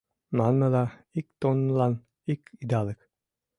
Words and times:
Манмыла, 0.37 0.85
ик 1.19 1.27
тоннлан— 1.41 1.93
ик 2.33 2.41
идалык. 2.61 2.99